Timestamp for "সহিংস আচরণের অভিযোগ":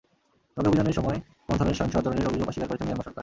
1.77-2.47